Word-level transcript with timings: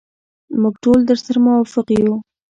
موږ 0.61 0.75
ټول 0.83 0.99
درسره 1.09 1.37
موافق 1.45 1.87
یو. 1.99 2.13